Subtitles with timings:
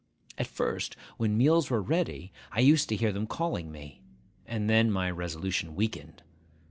[0.35, 4.01] At first, when meals were ready, I used to hear them calling me;
[4.47, 6.23] and then my resolution weakened.